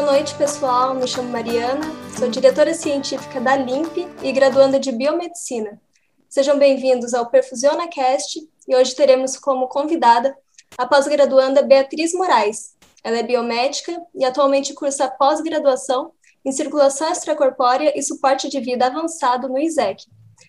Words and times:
Boa 0.00 0.12
noite, 0.12 0.34
pessoal. 0.34 0.94
Me 0.94 1.06
chamo 1.06 1.28
Mariana, 1.28 1.84
sou 2.18 2.26
diretora 2.26 2.72
científica 2.72 3.38
da 3.38 3.54
LIMP 3.54 4.08
e 4.22 4.32
graduanda 4.32 4.80
de 4.80 4.90
Biomedicina. 4.90 5.78
Sejam 6.26 6.58
bem-vindos 6.58 7.12
ao 7.12 7.28
Perfusiona 7.28 7.86
Cast 7.86 8.40
e 8.66 8.74
hoje 8.74 8.96
teremos 8.96 9.36
como 9.36 9.68
convidada 9.68 10.34
a 10.78 10.86
pós-graduanda 10.86 11.62
Beatriz 11.62 12.14
Moraes. 12.14 12.74
Ela 13.04 13.18
é 13.18 13.22
biomédica 13.22 13.94
e 14.14 14.24
atualmente 14.24 14.72
cursa 14.72 15.06
pós-graduação 15.06 16.12
em 16.46 16.50
circulação 16.50 17.12
extracorpórea 17.12 17.92
e 17.94 18.02
suporte 18.02 18.48
de 18.48 18.58
vida 18.58 18.86
avançado 18.86 19.50
no 19.50 19.58
ISEC. 19.58 20.06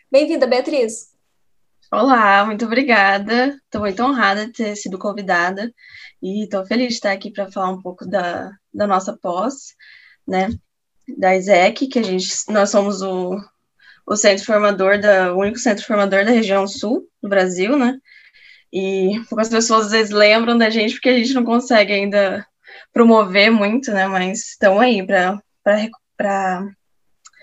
Bem-vinda, 0.09 0.47
Beatriz. 0.47 1.10
Olá, 1.93 2.45
muito 2.45 2.63
obrigada. 2.65 3.47
Estou 3.65 3.81
muito 3.81 4.01
honrada 4.01 4.45
de 4.45 4.53
ter 4.53 4.75
sido 4.77 4.97
convidada 4.97 5.73
e 6.21 6.45
estou 6.45 6.65
feliz 6.65 6.87
de 6.89 6.93
estar 6.93 7.11
aqui 7.11 7.29
para 7.29 7.51
falar 7.51 7.69
um 7.69 7.81
pouco 7.81 8.07
da, 8.07 8.49
da 8.73 8.87
nossa 8.87 9.17
pós, 9.17 9.75
né, 10.25 10.47
da 11.17 11.35
ISEC, 11.35 11.87
que 11.87 11.99
a 11.99 12.03
gente, 12.03 12.29
nós 12.49 12.69
somos 12.69 13.01
o, 13.01 13.37
o 14.07 14.15
centro 14.15 14.45
formador, 14.45 15.01
da, 15.01 15.33
o 15.33 15.39
único 15.39 15.59
centro 15.59 15.85
formador 15.85 16.23
da 16.23 16.31
região 16.31 16.65
sul 16.65 17.09
do 17.21 17.27
Brasil, 17.27 17.77
né, 17.77 17.97
e 18.71 19.21
poucas 19.29 19.49
pessoas 19.49 19.87
às 19.87 19.91
vezes 19.91 20.11
lembram 20.11 20.57
da 20.57 20.69
gente 20.69 20.93
porque 20.93 21.09
a 21.09 21.17
gente 21.17 21.33
não 21.33 21.43
consegue 21.43 21.91
ainda 21.91 22.47
promover 22.93 23.51
muito, 23.51 23.91
né, 23.91 24.07
mas 24.07 24.51
estamos 24.51 24.81
aí 24.81 25.05
para 25.05 26.67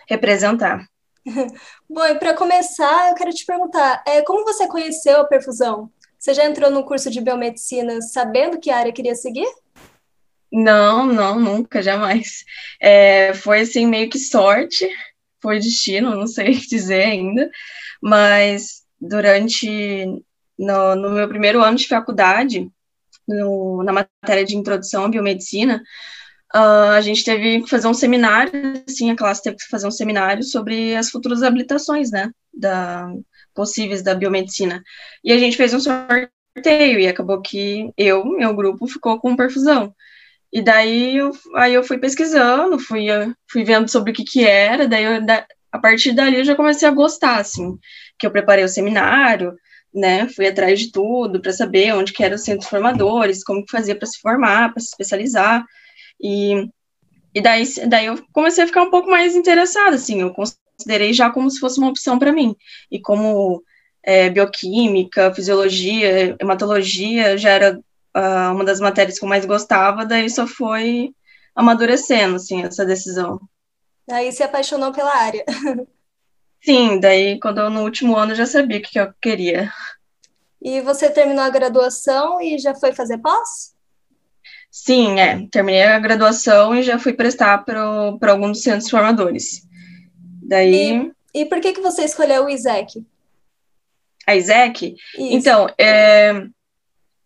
representar. 0.08 0.86
Bom, 1.90 2.04
e 2.04 2.18
para 2.18 2.34
começar, 2.34 3.08
eu 3.08 3.14
quero 3.14 3.30
te 3.30 3.46
perguntar, 3.46 4.02
é, 4.06 4.20
como 4.20 4.44
você 4.44 4.68
conheceu 4.68 5.20
a 5.20 5.24
perfusão? 5.24 5.90
Você 6.18 6.34
já 6.34 6.44
entrou 6.44 6.70
no 6.70 6.84
curso 6.84 7.10
de 7.10 7.18
biomedicina 7.18 8.02
sabendo 8.02 8.60
que 8.60 8.70
área 8.70 8.92
queria 8.92 9.14
seguir? 9.14 9.46
Não, 10.52 11.06
não, 11.06 11.40
nunca, 11.40 11.80
jamais. 11.80 12.44
É, 12.78 13.32
foi 13.32 13.60
assim, 13.60 13.86
meio 13.86 14.10
que 14.10 14.18
sorte, 14.18 14.86
foi 15.40 15.58
destino, 15.58 16.14
não 16.14 16.26
sei 16.26 16.52
dizer 16.68 17.04
ainda, 17.04 17.50
mas 18.02 18.82
durante, 19.00 20.04
no, 20.58 20.94
no 20.94 21.10
meu 21.10 21.26
primeiro 21.26 21.62
ano 21.62 21.78
de 21.78 21.88
faculdade, 21.88 22.70
no, 23.26 23.82
na 23.82 23.92
matéria 23.94 24.44
de 24.44 24.56
introdução 24.56 25.06
à 25.06 25.08
biomedicina, 25.08 25.82
uh, 26.54 26.90
a 26.92 27.00
gente 27.00 27.24
teve 27.24 27.62
que 27.62 27.70
fazer 27.70 27.88
um 27.88 27.94
seminário, 27.94 28.82
assim, 28.88 29.10
a 29.10 29.16
classe 29.16 29.42
teve 29.42 29.56
que 29.56 29.68
fazer 29.68 29.86
um 29.86 29.90
seminário 29.90 30.42
sobre 30.42 30.94
as 30.96 31.10
futuras 31.10 31.42
habilitações, 31.42 32.10
né, 32.10 32.30
da, 32.52 33.08
possíveis 33.54 34.02
da 34.02 34.14
biomedicina. 34.14 34.82
E 35.22 35.32
a 35.32 35.38
gente 35.38 35.56
fez 35.56 35.74
um 35.74 35.80
sorteio, 35.80 37.00
e 37.00 37.06
acabou 37.08 37.40
que 37.40 37.90
eu, 37.96 38.24
meu 38.24 38.54
grupo, 38.54 38.86
ficou 38.86 39.20
com 39.20 39.36
perfusão. 39.36 39.94
E 40.52 40.62
daí 40.62 41.16
eu, 41.16 41.30
aí 41.56 41.74
eu 41.74 41.82
fui 41.84 41.98
pesquisando, 41.98 42.78
fui, 42.78 43.06
fui 43.50 43.64
vendo 43.64 43.88
sobre 43.88 44.12
o 44.12 44.14
que 44.14 44.24
que 44.24 44.44
era, 44.44 44.88
daí 44.88 45.04
eu, 45.04 45.24
da, 45.24 45.46
a 45.70 45.78
partir 45.78 46.12
dali 46.12 46.38
eu 46.38 46.44
já 46.44 46.54
comecei 46.56 46.88
a 46.88 46.92
gostar, 46.92 47.38
assim, 47.38 47.76
que 48.18 48.26
eu 48.26 48.30
preparei 48.30 48.64
o 48.64 48.68
seminário, 48.68 49.54
né, 49.94 50.28
fui 50.28 50.46
atrás 50.46 50.78
de 50.80 50.92
tudo 50.92 51.40
para 51.40 51.52
saber 51.52 51.94
onde 51.94 52.12
que 52.12 52.22
eram 52.22 52.36
os 52.36 52.44
centros 52.44 52.68
formadores, 52.68 53.44
como 53.44 53.64
que 53.64 53.70
fazia 53.70 53.96
para 53.96 54.06
se 54.06 54.20
formar, 54.20 54.72
para 54.72 54.80
se 54.80 54.88
especializar, 54.88 55.64
e, 56.20 56.68
e 57.34 57.40
daí, 57.40 57.64
daí 57.86 58.06
eu 58.06 58.22
comecei 58.32 58.64
a 58.64 58.66
ficar 58.66 58.82
um 58.82 58.90
pouco 58.90 59.10
mais 59.10 59.34
interessada, 59.36 59.96
assim, 59.96 60.20
eu 60.20 60.32
considerei 60.32 61.12
já 61.12 61.30
como 61.30 61.50
se 61.50 61.60
fosse 61.60 61.78
uma 61.78 61.90
opção 61.90 62.18
para 62.18 62.32
mim, 62.32 62.54
e 62.90 63.00
como 63.00 63.62
é, 64.02 64.30
bioquímica, 64.30 65.34
fisiologia, 65.34 66.36
hematologia 66.40 67.36
já 67.36 67.50
era 67.50 67.78
uh, 68.16 68.52
uma 68.54 68.64
das 68.64 68.80
matérias 68.80 69.18
que 69.18 69.24
eu 69.24 69.28
mais 69.28 69.44
gostava, 69.44 70.06
daí 70.06 70.28
só 70.30 70.46
foi 70.46 71.10
amadurecendo, 71.54 72.36
assim, 72.36 72.62
essa 72.62 72.84
decisão. 72.84 73.40
Aí 74.10 74.32
se 74.32 74.42
apaixonou 74.42 74.92
pela 74.92 75.14
área. 75.14 75.44
Sim, 76.64 76.98
daí 76.98 77.38
quando 77.40 77.58
eu, 77.58 77.70
no 77.70 77.82
último 77.82 78.16
ano 78.16 78.34
já 78.34 78.46
sabia 78.46 78.78
o 78.78 78.82
que 78.82 78.98
eu 78.98 79.12
queria. 79.20 79.72
E 80.60 80.80
você 80.80 81.10
terminou 81.10 81.44
a 81.44 81.50
graduação 81.50 82.40
e 82.40 82.58
já 82.58 82.74
foi 82.74 82.92
fazer 82.92 83.18
pós? 83.18 83.74
Sim, 84.70 85.18
é. 85.18 85.46
Terminei 85.50 85.82
a 85.82 85.98
graduação 85.98 86.74
e 86.74 86.82
já 86.82 86.98
fui 86.98 87.12
prestar 87.12 87.58
para 87.58 87.82
alguns 88.30 88.52
dos 88.52 88.62
centros 88.62 88.90
formadores. 88.90 89.66
Daí. 90.42 91.10
E, 91.34 91.42
e 91.42 91.44
por 91.46 91.60
que, 91.60 91.72
que 91.72 91.80
você 91.80 92.04
escolheu 92.04 92.44
o 92.44 92.50
ISEC? 92.50 93.04
A 94.26 94.36
ISEC? 94.36 94.94
Isso. 95.16 95.28
Então, 95.30 95.68
é, 95.78 96.48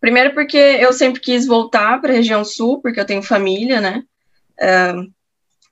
Primeiro 0.03 0.33
porque 0.33 0.57
eu 0.57 0.91
sempre 0.91 1.21
quis 1.21 1.47
voltar 1.47 2.01
para 2.01 2.11
a 2.11 2.15
região 2.15 2.43
sul, 2.43 2.81
porque 2.81 2.99
eu 2.99 3.05
tenho 3.05 3.23
família, 3.23 3.79
né? 3.79 4.03
Uh, 4.61 5.09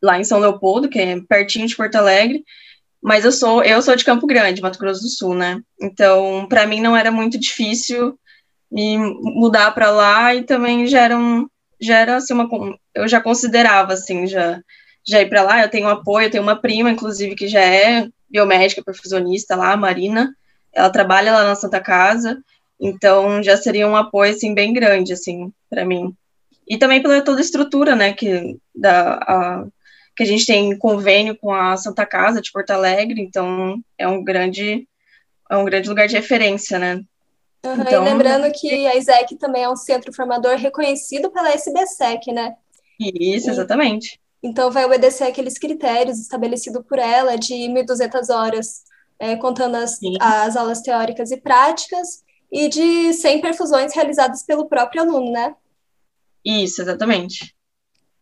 lá 0.01 0.17
em 0.17 0.23
São 0.23 0.39
Leopoldo, 0.39 0.87
que 0.87 0.97
é 0.97 1.19
pertinho 1.27 1.67
de 1.67 1.75
Porto 1.75 1.95
Alegre. 1.95 2.41
Mas 3.03 3.25
eu 3.25 3.31
sou 3.33 3.61
eu 3.61 3.81
sou 3.81 3.93
de 3.93 4.05
Campo 4.05 4.25
Grande, 4.25 4.61
Mato 4.61 4.79
Grosso 4.79 5.01
do 5.01 5.09
Sul, 5.09 5.35
né? 5.35 5.61
Então, 5.81 6.47
para 6.47 6.65
mim 6.65 6.79
não 6.79 6.95
era 6.95 7.11
muito 7.11 7.37
difícil 7.37 8.17
me 8.71 8.97
mudar 8.97 9.71
para 9.71 9.91
lá 9.91 10.33
e 10.33 10.43
também 10.43 10.87
já 10.87 11.01
era, 11.01 11.17
um, 11.17 11.45
já 11.81 11.97
era 11.99 12.17
assim 12.17 12.33
uma 12.33 12.47
eu 12.95 13.07
já 13.07 13.21
considerava 13.21 13.93
assim, 13.93 14.27
já 14.27 14.61
já 15.07 15.19
ir 15.21 15.29
para 15.29 15.41
lá, 15.41 15.61
eu 15.61 15.69
tenho 15.69 15.87
apoio, 15.87 16.27
eu 16.27 16.31
tenho 16.31 16.43
uma 16.43 16.55
prima 16.55 16.91
inclusive 16.91 17.35
que 17.35 17.47
já 17.47 17.61
é 17.61 18.07
biomédica, 18.29 18.83
perfusionista 18.83 19.55
lá, 19.55 19.73
a 19.73 19.77
Marina. 19.77 20.33
Ela 20.73 20.89
trabalha 20.89 21.33
lá 21.33 21.43
na 21.43 21.55
Santa 21.55 21.81
Casa. 21.81 22.41
Então 22.79 23.43
já 23.43 23.57
seria 23.57 23.87
um 23.87 23.95
apoio 23.95 24.31
assim 24.31 24.53
bem 24.53 24.73
grande 24.73 25.13
assim 25.13 25.51
para 25.69 25.85
mim. 25.85 26.15
E 26.67 26.77
também 26.77 27.01
pela 27.01 27.21
toda 27.21 27.39
a 27.39 27.41
estrutura, 27.41 27.95
né, 27.95 28.13
que 28.13 28.57
da 28.73 29.15
a, 29.15 29.65
que 30.15 30.23
a 30.23 30.25
gente 30.25 30.45
tem 30.45 30.77
convênio 30.77 31.37
com 31.37 31.53
a 31.53 31.75
Santa 31.77 32.05
Casa 32.05 32.41
de 32.41 32.51
Porto 32.51 32.71
Alegre, 32.71 33.21
então 33.21 33.81
é 33.97 34.07
um 34.07 34.23
grande 34.23 34.87
é 35.49 35.57
um 35.57 35.65
grande 35.65 35.89
lugar 35.89 36.07
de 36.07 36.15
referência, 36.15 36.79
né? 36.79 37.01
Uhum, 37.63 37.81
então, 37.81 38.05
e 38.05 38.09
lembrando 38.09 38.51
que 38.51 38.87
a 38.87 38.95
ISEC 38.95 39.35
também 39.35 39.63
é 39.63 39.69
um 39.69 39.75
centro 39.75 40.11
formador 40.11 40.55
reconhecido 40.55 41.29
pela 41.29 41.51
SBSEC, 41.51 42.31
né? 42.31 42.55
Isso, 42.99 43.49
exatamente. 43.49 44.19
E, 44.41 44.47
então 44.47 44.71
vai 44.71 44.85
obedecer 44.85 45.25
aqueles 45.25 45.59
critérios 45.59 46.19
estabelecidos 46.19 46.83
por 46.87 46.97
ela 46.97 47.37
de 47.37 47.53
1.200 47.53 48.29
horas, 48.33 48.83
é, 49.19 49.35
contando 49.35 49.75
as, 49.75 49.99
as 50.19 50.55
aulas 50.55 50.81
teóricas 50.81 51.31
e 51.31 51.37
práticas, 51.37 52.23
e 52.51 52.67
de 52.67 53.13
100 53.13 53.41
perfusões 53.41 53.93
realizadas 53.93 54.43
pelo 54.43 54.67
próprio 54.67 55.03
aluno, 55.03 55.31
né? 55.31 55.55
Isso, 56.43 56.81
exatamente. 56.81 57.55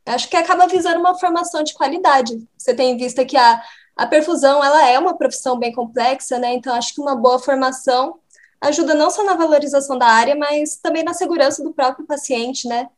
Acho 0.05 0.29
que 0.29 0.35
acaba 0.35 0.67
visando 0.67 0.99
uma 0.99 1.17
formação 1.17 1.63
de 1.63 1.73
qualidade. 1.73 2.37
Você 2.57 2.73
tem 2.73 2.97
visto 2.97 3.25
que 3.25 3.37
a, 3.37 3.61
a 3.95 4.05
perfusão 4.05 4.63
ela 4.63 4.87
é 4.87 4.99
uma 4.99 5.17
profissão 5.17 5.57
bem 5.57 5.71
complexa, 5.71 6.37
né? 6.37 6.53
Então 6.53 6.75
acho 6.75 6.93
que 6.93 7.01
uma 7.01 7.15
boa 7.15 7.39
formação 7.39 8.19
ajuda 8.61 8.93
não 8.93 9.09
só 9.09 9.23
na 9.23 9.35
valorização 9.35 9.97
da 9.97 10.07
área, 10.07 10.35
mas 10.35 10.77
também 10.77 11.03
na 11.03 11.13
segurança 11.13 11.63
do 11.63 11.73
próprio 11.73 12.05
paciente, 12.05 12.67
né? 12.67 12.89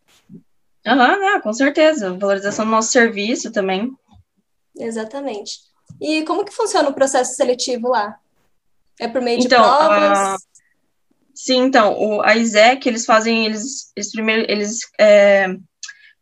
Aham, 0.86 1.40
com 1.42 1.54
certeza. 1.54 2.14
Valorização 2.18 2.66
do 2.66 2.72
nosso 2.72 2.92
serviço 2.92 3.52
também. 3.52 3.94
Exatamente. 4.76 5.60
E 6.00 6.24
como 6.24 6.46
que 6.46 6.54
funciona 6.54 6.90
o 6.90 6.94
processo 6.94 7.36
seletivo 7.36 7.90
lá? 7.90 8.18
É 9.00 9.08
por 9.08 9.22
meio 9.22 9.40
então, 9.40 9.62
de 9.62 9.78
provas? 9.78 10.42
Sim, 11.34 11.64
então, 11.64 11.98
o, 11.98 12.22
a 12.22 12.36
ISEC, 12.36 12.88
eles 12.88 13.06
fazem, 13.06 13.46
eles, 13.46 13.92
eles 13.96 14.12
primeiro, 14.12 14.46
eles, 14.52 14.80
é, 15.00 15.48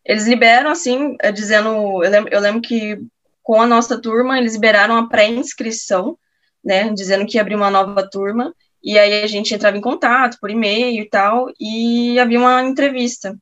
eles 0.05 0.27
liberam, 0.27 0.71
assim, 0.71 1.15
é, 1.19 1.31
dizendo, 1.31 2.03
eu 2.03 2.09
lembro, 2.09 2.33
eu 2.33 2.39
lembro 2.39 2.61
que 2.61 2.99
com 3.43 3.61
a 3.61 3.67
nossa 3.67 3.99
turma, 3.99 4.37
eles 4.37 4.53
liberaram 4.53 4.95
a 4.95 5.09
pré-inscrição, 5.09 6.17
né, 6.63 6.89
dizendo 6.93 7.25
que 7.25 7.37
ia 7.37 7.41
abrir 7.41 7.55
uma 7.55 7.71
nova 7.71 8.07
turma, 8.07 8.53
e 8.83 8.97
aí 8.97 9.23
a 9.23 9.27
gente 9.27 9.53
entrava 9.53 9.77
em 9.77 9.81
contato 9.81 10.37
por 10.39 10.49
e-mail 10.49 11.01
e 11.01 11.09
tal, 11.09 11.51
e 11.59 12.19
havia 12.19 12.39
uma 12.39 12.63
entrevista. 12.63 13.37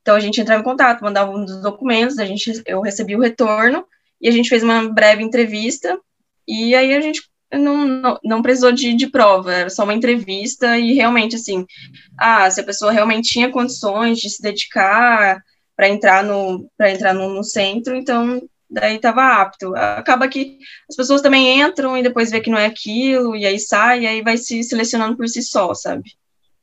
Então 0.00 0.14
a 0.16 0.20
gente 0.20 0.40
entrava 0.40 0.60
em 0.60 0.64
contato, 0.64 1.02
mandava 1.02 1.30
um 1.30 1.44
dos 1.44 1.60
documentos, 1.60 2.18
a 2.18 2.24
gente, 2.24 2.62
eu 2.66 2.80
recebi 2.80 3.14
o 3.14 3.20
retorno, 3.20 3.84
e 4.20 4.28
a 4.28 4.32
gente 4.32 4.48
fez 4.48 4.62
uma 4.62 4.88
breve 4.88 5.22
entrevista, 5.22 5.98
e 6.46 6.74
aí 6.74 6.94
a 6.94 7.00
gente 7.00 7.22
não, 7.52 7.86
não, 7.86 8.18
não 8.22 8.42
precisou 8.42 8.72
de, 8.72 8.94
de 8.94 9.06
prova, 9.06 9.52
era 9.52 9.70
só 9.70 9.84
uma 9.84 9.94
entrevista 9.94 10.78
e 10.78 10.94
realmente, 10.94 11.36
assim, 11.36 11.66
ah, 12.18 12.50
se 12.50 12.60
a 12.60 12.64
pessoa 12.64 12.92
realmente 12.92 13.30
tinha 13.30 13.50
condições 13.50 14.18
de 14.18 14.28
se 14.28 14.42
dedicar 14.42 15.42
para 15.76 15.88
entrar 15.88 16.24
no 16.24 16.68
para 16.76 16.90
entrar 16.90 17.14
no, 17.14 17.32
no, 17.32 17.44
centro, 17.44 17.94
então 17.94 18.42
daí 18.70 18.96
estava 18.96 19.40
apto. 19.40 19.74
Acaba 19.74 20.28
que 20.28 20.58
as 20.88 20.96
pessoas 20.96 21.22
também 21.22 21.60
entram 21.60 21.96
e 21.96 22.02
depois 22.02 22.30
vê 22.30 22.40
que 22.40 22.50
não 22.50 22.58
é 22.58 22.66
aquilo, 22.66 23.34
e 23.36 23.46
aí 23.46 23.58
sai, 23.58 24.00
e 24.00 24.06
aí 24.06 24.22
vai 24.22 24.36
se 24.36 24.62
selecionando 24.62 25.16
por 25.16 25.28
si 25.28 25.42
só, 25.42 25.74
sabe? 25.74 26.12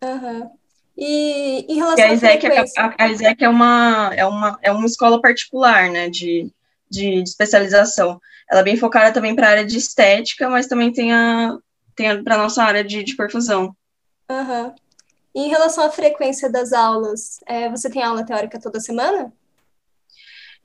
Uhum. 0.04 0.50
E 0.98 1.66
em 1.68 1.76
relação 1.76 2.06
e 2.06 2.08
a 2.08 2.14
ISEC, 2.14 2.46
a, 2.46 2.64
a, 2.78 2.96
a 2.98 3.10
ISEC 3.10 3.44
é 3.44 3.50
uma, 3.50 4.12
é, 4.16 4.26
uma, 4.26 4.60
é 4.62 4.72
uma 4.72 4.86
escola 4.86 5.20
particular, 5.20 5.90
né, 5.90 6.10
de, 6.10 6.50
de, 6.90 7.22
de 7.22 7.30
especialização. 7.30 8.20
Ela 8.50 8.62
é 8.62 8.64
bem 8.64 8.78
focada 8.78 9.12
também 9.12 9.36
para 9.36 9.48
a 9.48 9.52
área 9.52 9.66
de 9.66 9.78
estética, 9.78 10.50
mas 10.50 10.68
também 10.68 10.94
tem 10.94 11.12
a, 11.12 11.58
tem 11.96 12.24
para 12.24 12.36
a 12.36 12.38
nossa 12.38 12.64
área 12.64 12.84
de, 12.84 13.04
de 13.04 13.16
perfusão. 13.16 13.76
Uhum. 14.28 14.74
em 15.36 15.50
relação 15.50 15.86
à 15.86 15.92
frequência 15.92 16.50
das 16.50 16.74
aulas, 16.74 17.40
é, 17.46 17.70
você 17.70 17.92
tem 17.92 18.02
aula 18.02 18.26
teórica 18.26 18.60
toda 18.60 18.80
semana? 18.80 19.32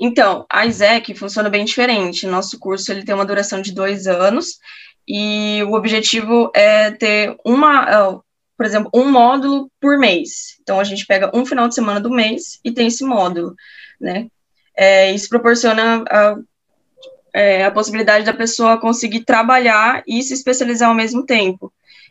Então, 0.01 0.47
a 0.49 0.65
ISEC 0.65 1.15
funciona 1.15 1.51
bem 1.51 1.65
diferente. 1.65 2.27
Nosso 2.27 2.59
curso 2.59 2.91
ele 2.91 3.05
tem 3.05 3.15
uma 3.15 3.27
duração 3.27 3.61
de 3.61 3.73
dois 3.73 4.07
anos 4.07 4.59
e 5.07 5.63
o 5.65 5.75
objetivo 5.75 6.51
é 6.55 6.91
ter 6.91 7.37
uma, 7.45 8.09
uh, 8.09 8.25
por 8.57 8.65
exemplo, 8.65 8.91
um 8.95 9.11
módulo 9.11 9.71
por 9.79 9.99
mês. 9.99 10.57
Então, 10.63 10.81
a 10.81 10.85
gente 10.85 11.07
pega 11.07 11.31
um 11.37 11.45
final 11.45 11.69
de 11.69 11.75
semana 11.75 12.01
do 12.01 12.11
mês 12.11 12.59
e 12.65 12.73
tem 12.73 12.87
esse 12.87 13.05
módulo, 13.05 13.55
né? 14.01 14.29
É, 14.75 15.13
isso 15.13 15.29
proporciona 15.29 16.05
a, 16.09 16.37
é, 17.35 17.65
a 17.65 17.71
possibilidade 17.71 18.25
da 18.25 18.33
pessoa 18.33 18.81
conseguir 18.81 19.25
trabalhar 19.25 20.03
e 20.07 20.23
se 20.23 20.33
especializar 20.33 20.89
ao 20.89 20.95
mesmo 20.95 21.27
tempo. 21.27 21.71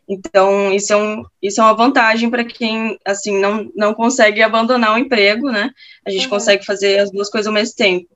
Então, 0.09 0.73
isso 0.73 0.91
é, 0.91 0.97
um, 0.97 1.23
isso 1.39 1.61
é 1.61 1.63
uma 1.63 1.75
vantagem 1.75 2.31
para 2.31 2.43
quem, 2.43 2.97
assim, 3.05 3.39
não, 3.39 3.71
não 3.75 3.93
consegue 3.93 4.41
abandonar 4.41 4.95
o 4.95 4.97
emprego, 4.97 5.51
né? 5.51 5.69
A 6.03 6.09
gente 6.09 6.23
uhum. 6.23 6.31
consegue 6.31 6.65
fazer 6.65 6.99
as 6.99 7.11
duas 7.11 7.29
coisas 7.29 7.45
ao 7.45 7.53
mesmo 7.53 7.75
tempo. 7.75 8.09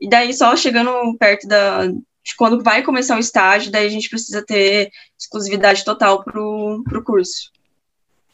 E 0.00 0.08
daí, 0.08 0.32
só 0.32 0.54
chegando 0.54 1.16
perto 1.18 1.48
da, 1.48 1.86
de 1.86 2.36
quando 2.36 2.62
vai 2.62 2.82
começar 2.82 3.16
o 3.16 3.20
estágio, 3.20 3.72
daí 3.72 3.86
a 3.86 3.90
gente 3.90 4.08
precisa 4.08 4.44
ter 4.46 4.92
exclusividade 5.18 5.84
total 5.84 6.22
para 6.22 6.40
o 6.40 7.04
curso. 7.04 7.50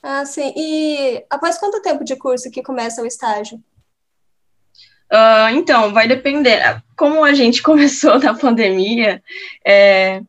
Ah, 0.03 0.27
sim. 0.27 0.53
E 0.55 1.25
após 1.31 1.57
quanto 1.57 1.81
tempo 1.81 2.05
de 2.05 2.15
curso 2.15 2.51
que 2.51 2.63
começa 2.63 3.03
o 3.03 3.07
estágio? 3.07 3.57
Uh, 5.11 5.49
então, 5.55 5.95
vai 5.95 6.07
depender. 6.07 6.83
Como 6.95 7.25
a 7.25 7.33
gente 7.33 7.63
começou 7.65 8.19
na 8.19 8.35
pandemia, 8.35 9.23
é, 9.67 10.21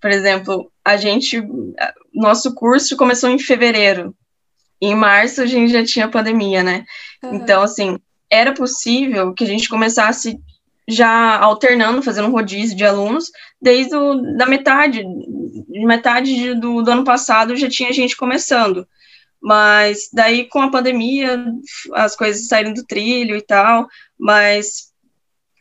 por 0.00 0.10
exemplo, 0.10 0.70
a 0.84 0.96
gente, 0.96 1.42
nosso 2.14 2.54
curso 2.54 2.96
começou 2.96 3.30
em 3.30 3.38
fevereiro. 3.38 4.14
Em 4.80 4.94
março 4.94 5.40
a 5.40 5.46
gente 5.46 5.72
já 5.72 5.84
tinha 5.84 6.08
pandemia, 6.08 6.62
né? 6.62 6.84
Uhum. 7.22 7.34
Então, 7.34 7.62
assim, 7.62 7.98
era 8.30 8.52
possível 8.52 9.32
que 9.32 9.44
a 9.44 9.46
gente 9.46 9.68
começasse 9.68 10.38
já 10.88 11.38
alternando, 11.38 12.02
fazendo 12.02 12.28
um 12.28 12.32
rodízio 12.32 12.76
de 12.76 12.84
alunos, 12.84 13.30
desde 13.60 13.96
o, 13.96 14.36
da 14.36 14.46
metade, 14.46 15.02
metade 15.68 16.54
do, 16.54 16.82
do 16.82 16.90
ano 16.90 17.04
passado 17.04 17.56
já 17.56 17.68
tinha 17.68 17.92
gente 17.92 18.16
começando. 18.16 18.86
Mas 19.40 20.08
daí, 20.12 20.46
com 20.48 20.60
a 20.60 20.70
pandemia, 20.70 21.44
as 21.92 22.16
coisas 22.16 22.46
saíram 22.46 22.72
do 22.72 22.84
trilho 22.84 23.36
e 23.36 23.42
tal, 23.42 23.86
mas 24.18 24.92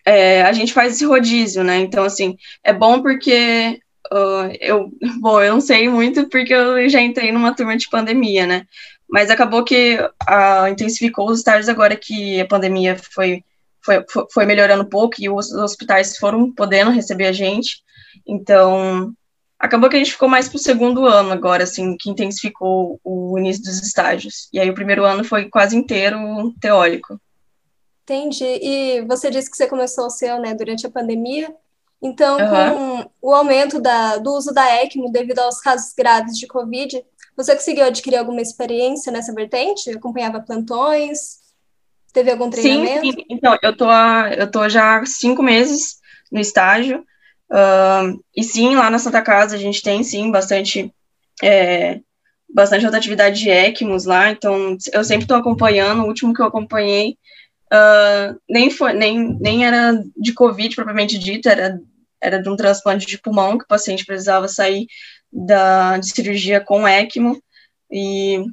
é, 0.05 0.43
a 0.43 0.53
gente 0.53 0.73
faz 0.73 0.93
esse 0.93 1.05
rodízio, 1.05 1.63
né? 1.63 1.77
Então, 1.77 2.03
assim, 2.03 2.37
é 2.63 2.71
bom 2.71 3.01
porque 3.01 3.79
Uh, 4.11 4.55
eu, 4.59 4.91
bom, 5.19 5.41
eu 5.41 5.53
não 5.53 5.61
sei 5.61 5.89
muito 5.89 6.27
porque 6.29 6.53
eu 6.53 6.87
já 6.89 7.01
entrei 7.01 7.31
numa 7.31 7.55
turma 7.55 7.77
de 7.77 7.89
pandemia, 7.89 8.45
né? 8.45 8.65
Mas 9.09 9.29
acabou 9.29 9.63
que 9.63 9.97
uh, 9.99 10.67
intensificou 10.69 11.29
os 11.29 11.39
estágios 11.39 11.69
agora 11.69 11.95
que 11.95 12.39
a 12.41 12.47
pandemia 12.47 12.97
foi, 12.97 13.43
foi, 13.83 14.03
foi 14.31 14.45
melhorando 14.45 14.83
um 14.83 14.89
pouco 14.89 15.15
e 15.19 15.29
os 15.29 15.51
hospitais 15.51 16.17
foram 16.17 16.51
podendo 16.51 16.91
receber 16.91 17.27
a 17.27 17.31
gente. 17.31 17.83
Então, 18.25 19.13
acabou 19.59 19.89
que 19.89 19.95
a 19.95 19.99
gente 19.99 20.11
ficou 20.11 20.27
mais 20.27 20.47
para 20.49 20.57
o 20.57 20.61
segundo 20.61 21.05
ano 21.05 21.31
agora, 21.31 21.63
assim, 21.63 21.95
que 21.97 22.09
intensificou 22.09 22.99
o 23.03 23.37
início 23.37 23.63
dos 23.63 23.81
estágios. 23.81 24.49
E 24.51 24.59
aí 24.59 24.69
o 24.69 24.75
primeiro 24.75 25.03
ano 25.03 25.23
foi 25.23 25.49
quase 25.49 25.75
inteiro 25.75 26.53
teórico. 26.59 27.19
Entendi. 28.03 28.43
E 28.43 29.01
você 29.01 29.31
disse 29.31 29.49
que 29.49 29.57
você 29.57 29.67
começou 29.67 30.05
o 30.05 30.11
seu, 30.11 30.39
né, 30.39 30.53
durante 30.53 30.85
a 30.85 30.91
pandemia. 30.91 31.53
Então, 32.01 32.37
uhum. 32.37 33.03
com 33.03 33.11
o 33.21 33.33
aumento 33.33 33.79
da, 33.79 34.17
do 34.17 34.33
uso 34.33 34.53
da 34.53 34.83
ECMO 34.83 35.11
devido 35.11 35.39
aos 35.39 35.59
casos 35.59 35.93
graves 35.93 36.37
de 36.37 36.47
Covid, 36.47 37.03
você 37.35 37.55
conseguiu 37.55 37.85
adquirir 37.85 38.17
alguma 38.17 38.41
experiência 38.41 39.11
nessa 39.11 39.33
vertente? 39.33 39.89
Acompanhava 39.89 40.39
plantões? 40.39 41.39
Teve 42.13 42.31
algum 42.31 42.49
treinamento? 42.49 43.05
Sim, 43.05 43.11
sim. 43.11 43.25
então, 43.29 43.57
eu 43.61 43.75
tô, 43.75 43.91
eu 44.37 44.49
tô 44.49 44.69
já 44.69 44.99
há 44.99 45.05
cinco 45.05 45.43
meses 45.43 45.97
no 46.31 46.39
estágio, 46.39 46.99
uh, 47.51 48.23
e 48.35 48.43
sim, 48.43 48.75
lá 48.75 48.89
na 48.89 48.99
Santa 48.99 49.21
Casa 49.21 49.55
a 49.55 49.59
gente 49.59 49.81
tem, 49.81 50.01
sim, 50.03 50.31
bastante, 50.31 50.93
é, 51.43 51.99
bastante 52.53 52.85
rotatividade 52.85 53.39
de 53.39 53.49
ECMOs 53.49 54.05
lá, 54.05 54.31
então 54.31 54.77
eu 54.93 55.03
sempre 55.03 55.25
estou 55.25 55.37
acompanhando, 55.37 56.03
o 56.03 56.07
último 56.07 56.33
que 56.33 56.41
eu 56.41 56.45
acompanhei 56.45 57.17
uh, 57.73 58.39
nem, 58.49 58.69
foi, 58.69 58.93
nem, 58.93 59.37
nem 59.39 59.65
era 59.65 59.93
de 60.15 60.33
Covid 60.33 60.75
propriamente 60.75 61.17
dito, 61.17 61.49
era 61.49 61.79
era 62.21 62.41
de 62.41 62.49
um 62.49 62.55
transplante 62.55 63.05
de 63.05 63.19
pulmão, 63.19 63.57
que 63.57 63.65
o 63.65 63.67
paciente 63.67 64.05
precisava 64.05 64.47
sair 64.47 64.87
da, 65.31 65.97
de 65.97 66.09
cirurgia 66.11 66.59
com 66.59 66.87
ECMO, 66.87 67.39
e, 67.91 68.43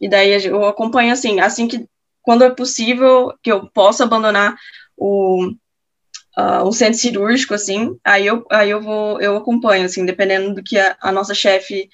e 0.00 0.08
daí 0.08 0.46
eu 0.46 0.64
acompanho, 0.64 1.12
assim, 1.12 1.40
assim 1.40 1.66
que, 1.66 1.86
quando 2.22 2.44
é 2.44 2.50
possível, 2.50 3.32
que 3.42 3.50
eu 3.50 3.68
possa 3.70 4.04
abandonar 4.04 4.54
o, 4.96 5.48
uh, 6.38 6.62
o 6.64 6.72
centro 6.72 6.98
cirúrgico, 6.98 7.54
assim, 7.54 7.98
aí 8.04 8.26
eu, 8.26 8.44
aí 8.50 8.70
eu 8.70 8.80
vou, 8.80 9.20
eu 9.20 9.36
acompanho, 9.36 9.86
assim, 9.86 10.06
dependendo 10.06 10.54
do 10.54 10.62
que 10.62 10.78
a, 10.78 10.96
a 11.00 11.10
nossa 11.10 11.34
chefe 11.34 11.88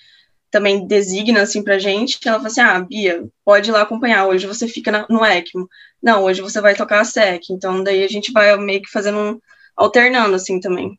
também 0.52 0.86
designa, 0.86 1.40
assim, 1.42 1.64
pra 1.64 1.78
gente, 1.78 2.18
ela 2.28 2.36
fala 2.36 2.48
assim, 2.48 2.60
ah, 2.60 2.78
Bia, 2.78 3.24
pode 3.42 3.70
ir 3.70 3.72
lá 3.72 3.80
acompanhar, 3.80 4.28
hoje 4.28 4.46
você 4.46 4.68
fica 4.68 4.92
na, 4.92 5.06
no 5.08 5.24
ECMO, 5.24 5.66
não, 6.00 6.24
hoje 6.24 6.42
você 6.42 6.60
vai 6.60 6.74
tocar 6.74 7.00
a 7.00 7.04
SEC, 7.04 7.50
então 7.50 7.82
daí 7.82 8.04
a 8.04 8.08
gente 8.08 8.30
vai 8.30 8.54
meio 8.58 8.82
que 8.82 8.90
fazendo 8.90 9.18
um, 9.18 9.40
alternando, 9.74 10.36
assim, 10.36 10.60
também. 10.60 10.96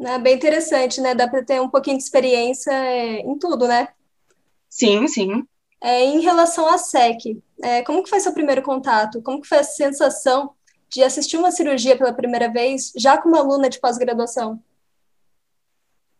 É 0.00 0.18
bem 0.18 0.34
interessante, 0.34 1.00
né? 1.00 1.14
Dá 1.14 1.28
para 1.28 1.44
ter 1.44 1.60
um 1.60 1.68
pouquinho 1.68 1.98
de 1.98 2.02
experiência 2.02 2.72
é, 2.72 3.20
em 3.20 3.38
tudo, 3.38 3.68
né? 3.68 3.88
Sim, 4.70 5.06
sim. 5.06 5.44
É, 5.80 6.02
em 6.02 6.20
relação 6.20 6.66
à 6.66 6.78
SEC, 6.78 7.38
é, 7.62 7.82
como 7.82 8.02
que 8.02 8.08
foi 8.08 8.20
seu 8.20 8.32
primeiro 8.32 8.62
contato? 8.62 9.20
Como 9.22 9.40
que 9.40 9.48
foi 9.48 9.58
a 9.58 9.64
sensação 9.64 10.54
de 10.88 11.02
assistir 11.02 11.36
uma 11.36 11.50
cirurgia 11.50 11.96
pela 11.96 12.12
primeira 12.12 12.50
vez, 12.50 12.90
já 12.96 13.18
como 13.18 13.36
aluna 13.36 13.68
de 13.68 13.78
pós-graduação? 13.78 14.58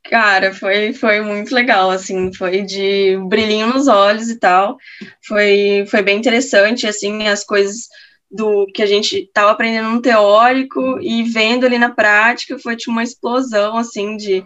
Cara, 0.05 0.53
foi, 0.53 0.93
foi 0.93 1.21
muito 1.21 1.55
legal, 1.55 1.91
assim, 1.91 2.33
foi 2.35 2.63
de 2.63 3.17
brilhinho 3.29 3.69
nos 3.69 3.87
olhos 3.87 4.29
e 4.29 4.39
tal, 4.39 4.77
foi, 5.25 5.87
foi 5.89 6.03
bem 6.03 6.19
interessante, 6.19 6.87
assim, 6.89 7.29
as 7.29 7.45
coisas 7.45 7.89
do 8.31 8.67
que 8.75 8.83
a 8.83 8.87
gente 8.87 9.17
estava 9.19 9.53
aprendendo 9.53 9.91
no 9.91 10.03
teórico 10.03 10.99
e 11.01 11.23
vendo 11.23 11.65
ali 11.65 11.79
na 11.79 11.91
prática, 11.91 12.59
foi 12.59 12.77
tipo 12.77 12.91
uma 12.91 13.05
explosão, 13.05 13.77
assim, 13.77 14.17
de, 14.17 14.45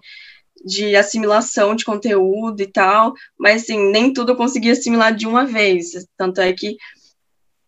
de 0.65 0.95
assimilação 0.95 1.75
de 1.75 1.85
conteúdo 1.87 2.61
e 2.61 2.67
tal, 2.71 3.15
mas, 3.39 3.63
assim, 3.63 3.91
nem 3.91 4.13
tudo 4.13 4.33
eu 4.33 4.37
consegui 4.37 4.71
assimilar 4.71 5.15
de 5.15 5.27
uma 5.27 5.47
vez, 5.47 5.93
tanto 6.19 6.41
é 6.41 6.53
que 6.53 6.77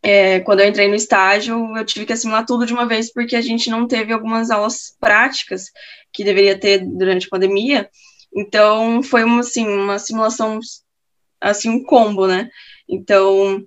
é, 0.02 0.40
quando 0.40 0.60
eu 0.60 0.68
entrei 0.68 0.88
no 0.88 0.94
estágio, 0.94 1.76
eu 1.76 1.84
tive 1.84 2.06
que 2.06 2.12
assimilar 2.12 2.46
tudo 2.46 2.66
de 2.66 2.72
uma 2.72 2.86
vez, 2.86 3.12
porque 3.12 3.36
a 3.36 3.40
gente 3.40 3.70
não 3.70 3.86
teve 3.86 4.12
algumas 4.12 4.50
aulas 4.50 4.96
práticas 5.00 5.64
que 6.12 6.24
deveria 6.24 6.58
ter 6.58 6.78
durante 6.78 7.26
a 7.26 7.30
pandemia, 7.30 7.88
então 8.34 9.02
foi 9.02 9.24
uma, 9.24 9.40
assim, 9.40 9.66
uma 9.66 9.98
simulação, 9.98 10.60
assim, 11.40 11.68
um 11.68 11.82
combo, 11.82 12.26
né, 12.26 12.48
então 12.88 13.66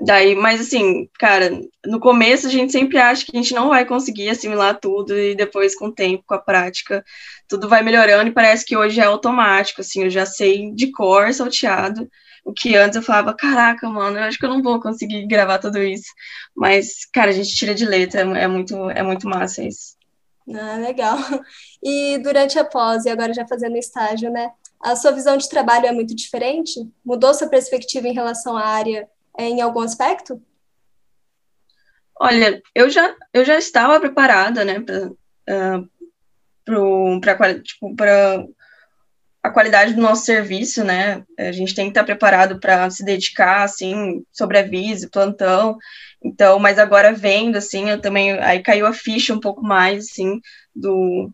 Daí, 0.00 0.36
mas 0.36 0.60
assim, 0.60 1.08
cara, 1.18 1.60
no 1.84 1.98
começo 1.98 2.46
a 2.46 2.50
gente 2.50 2.70
sempre 2.70 2.98
acha 2.98 3.24
que 3.24 3.36
a 3.36 3.40
gente 3.40 3.52
não 3.52 3.68
vai 3.68 3.84
conseguir 3.84 4.28
assimilar 4.28 4.78
tudo 4.78 5.18
e 5.18 5.34
depois 5.34 5.74
com 5.74 5.86
o 5.86 5.92
tempo, 5.92 6.22
com 6.24 6.34
a 6.34 6.38
prática, 6.38 7.04
tudo 7.48 7.68
vai 7.68 7.82
melhorando 7.82 8.30
e 8.30 8.32
parece 8.32 8.64
que 8.64 8.76
hoje 8.76 9.00
é 9.00 9.04
automático, 9.04 9.80
assim, 9.80 10.04
eu 10.04 10.10
já 10.10 10.24
sei 10.24 10.70
de 10.72 10.92
cor 10.92 11.32
salteado, 11.34 12.08
o 12.48 12.52
que 12.54 12.74
antes 12.74 12.96
eu 12.96 13.02
falava, 13.02 13.34
caraca, 13.34 13.86
mano, 13.90 14.16
eu 14.16 14.22
acho 14.22 14.38
que 14.38 14.46
eu 14.46 14.48
não 14.48 14.62
vou 14.62 14.80
conseguir 14.80 15.26
gravar 15.26 15.58
tudo 15.58 15.82
isso. 15.82 16.10
Mas, 16.56 17.04
cara, 17.12 17.28
a 17.28 17.32
gente 17.32 17.54
tira 17.54 17.74
de 17.74 17.84
letra, 17.84 18.22
é 18.22 18.48
muito, 18.48 18.88
é 18.88 19.02
muito 19.02 19.28
massa 19.28 19.62
isso. 19.62 19.98
Ah, 20.50 20.76
legal. 20.76 21.18
E 21.80 22.18
durante 22.18 22.58
a 22.58 22.64
pós, 22.64 23.04
e 23.04 23.08
agora 23.08 23.32
já 23.32 23.46
fazendo 23.46 23.76
estágio, 23.76 24.32
né? 24.32 24.50
A 24.80 24.96
sua 24.96 25.12
visão 25.12 25.36
de 25.36 25.48
trabalho 25.48 25.86
é 25.86 25.92
muito 25.92 26.12
diferente? 26.12 26.90
Mudou 27.04 27.32
sua 27.32 27.48
perspectiva 27.48 28.08
em 28.08 28.14
relação 28.14 28.56
à 28.56 28.66
área 28.66 29.08
é, 29.38 29.44
em 29.44 29.60
algum 29.60 29.80
aspecto? 29.80 30.42
Olha, 32.20 32.60
eu 32.74 32.90
já, 32.90 33.14
eu 33.32 33.44
já 33.44 33.56
estava 33.56 34.00
preparada, 34.00 34.64
né, 34.64 34.80
para 34.80 35.08
uh, 35.08 37.20
para 37.20 37.60
tipo, 37.60 37.94
a 39.42 39.50
qualidade 39.50 39.94
do 39.94 40.00
nosso 40.00 40.24
serviço, 40.24 40.84
né? 40.84 41.22
A 41.38 41.52
gente 41.52 41.74
tem 41.74 41.86
que 41.86 41.90
estar 41.90 42.04
preparado 42.04 42.58
para 42.58 42.90
se 42.90 43.04
dedicar, 43.04 43.62
assim, 43.62 44.22
sobreaviso, 44.32 45.10
plantão. 45.10 45.76
Então, 46.22 46.58
mas 46.58 46.78
agora 46.78 47.12
vendo, 47.12 47.56
assim, 47.56 47.88
eu 47.90 48.00
também 48.00 48.32
aí 48.32 48.62
caiu 48.62 48.86
a 48.86 48.92
ficha 48.92 49.32
um 49.32 49.40
pouco 49.40 49.62
mais, 49.62 50.06
assim, 50.06 50.40
do 50.74 51.30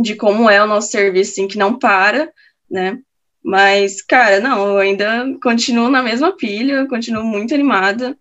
de 0.00 0.14
como 0.14 0.48
é 0.48 0.62
o 0.62 0.66
nosso 0.66 0.90
serviço, 0.90 1.32
assim, 1.32 1.48
que 1.48 1.58
não 1.58 1.78
para, 1.78 2.32
né? 2.70 2.98
Mas, 3.42 4.02
cara, 4.02 4.40
não, 4.40 4.68
eu 4.68 4.78
ainda 4.78 5.26
continuo 5.42 5.90
na 5.90 6.02
mesma 6.02 6.36
pilha, 6.36 6.86
continuo 6.86 7.24
muito 7.24 7.54
animada 7.54 8.16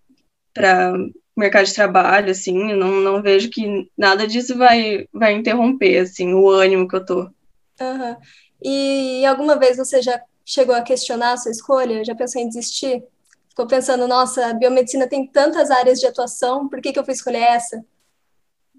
para 0.53 0.93
mercado 1.37 1.65
de 1.65 1.73
trabalho, 1.73 2.31
assim, 2.31 2.73
não, 2.73 2.99
não 2.99 3.21
vejo 3.21 3.49
que 3.49 3.89
nada 3.97 4.27
disso 4.27 4.57
vai, 4.57 5.07
vai 5.13 5.33
interromper, 5.33 5.99
assim, 5.99 6.33
o 6.33 6.49
ânimo 6.49 6.87
que 6.87 6.95
eu 6.95 7.05
tô. 7.05 7.21
Uhum. 7.79 8.17
E 8.61 9.25
alguma 9.25 9.57
vez 9.57 9.77
você 9.77 10.01
já 10.01 10.21
chegou 10.45 10.75
a 10.75 10.81
questionar 10.81 11.33
a 11.33 11.37
sua 11.37 11.51
escolha? 11.51 12.03
Já 12.03 12.15
pensou 12.15 12.41
em 12.41 12.47
desistir? 12.47 13.03
Ficou 13.49 13.67
pensando, 13.67 14.07
nossa, 14.07 14.47
a 14.47 14.53
biomedicina 14.53 15.07
tem 15.07 15.27
tantas 15.27 15.69
áreas 15.69 15.99
de 15.99 16.07
atuação, 16.07 16.67
por 16.67 16.81
que, 16.81 16.91
que 16.91 16.99
eu 16.99 17.05
fui 17.05 17.13
escolher 17.13 17.41
essa? 17.41 17.83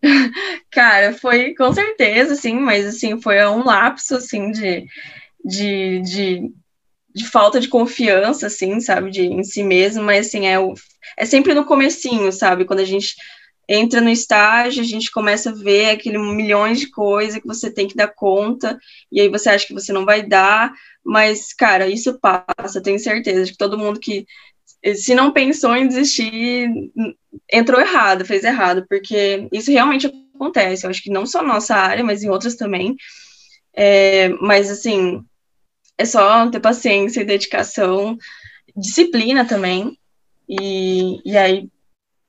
Cara, 0.71 1.13
foi 1.13 1.55
com 1.55 1.73
certeza, 1.73 2.33
assim, 2.33 2.55
mas 2.55 2.87
assim, 2.87 3.21
foi 3.21 3.45
um 3.47 3.65
lapso 3.65 4.17
assim 4.17 4.51
de, 4.51 4.87
de, 5.45 6.01
de, 6.01 6.53
de, 7.15 7.27
falta 7.27 7.61
de 7.61 7.69
confiança, 7.69 8.47
assim, 8.47 8.81
sabe, 8.81 9.11
de, 9.11 9.27
em 9.27 9.45
si 9.45 9.63
mesmo, 9.63 10.03
mas 10.03 10.29
assim, 10.29 10.47
é, 10.47 10.59
o, 10.59 10.75
é 11.17 11.27
sempre 11.27 11.53
no 11.55 11.67
comecinho, 11.67 12.33
sabe, 12.33 12.65
quando 12.65 12.81
a 12.81 12.85
gente 12.85 13.15
entra 13.73 14.01
no 14.01 14.11
estágio, 14.11 14.83
a 14.83 14.87
gente 14.87 15.13
começa 15.13 15.51
a 15.51 15.55
ver 15.55 15.91
aquele 15.91 16.19
milhões 16.19 16.81
de 16.81 16.91
coisas 16.91 17.41
que 17.41 17.47
você 17.47 17.71
tem 17.73 17.87
que 17.87 17.95
dar 17.95 18.09
conta, 18.09 18.77
e 19.13 19.21
aí 19.21 19.29
você 19.29 19.49
acha 19.49 19.65
que 19.65 19.73
você 19.73 19.93
não 19.93 20.05
vai 20.05 20.27
dar, 20.27 20.73
mas, 21.05 21.53
cara, 21.53 21.87
isso 21.89 22.19
passa, 22.19 22.83
tenho 22.83 22.99
certeza 22.99 23.45
de 23.45 23.53
que 23.53 23.59
todo 23.59 23.79
mundo 23.79 24.01
que 24.01 24.27
se 24.97 25.15
não 25.15 25.31
pensou 25.31 25.77
em 25.77 25.87
desistir, 25.87 26.69
entrou 27.53 27.81
errado, 27.81 28.25
fez 28.25 28.43
errado, 28.43 28.85
porque 28.89 29.47
isso 29.53 29.71
realmente 29.71 30.11
acontece. 30.35 30.85
Eu 30.85 30.91
acho 30.91 31.03
que 31.03 31.11
não 31.11 31.27
só 31.27 31.43
na 31.43 31.55
nossa 31.55 31.77
área, 31.77 32.03
mas 32.03 32.23
em 32.23 32.31
outras 32.31 32.57
também. 32.57 32.97
É, 33.75 34.31
mas, 34.41 34.71
assim, 34.71 35.23
é 35.99 36.05
só 36.07 36.49
ter 36.49 36.61
paciência 36.61 37.21
e 37.21 37.27
dedicação, 37.27 38.17
disciplina 38.75 39.45
também, 39.45 39.99
e, 40.49 41.21
e 41.25 41.37
aí 41.37 41.69